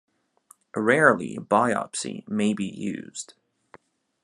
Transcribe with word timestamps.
Rarely 0.75 1.37
biopsy 1.39 2.27
may 2.27 2.53
be 2.55 2.65
used. 2.65 3.35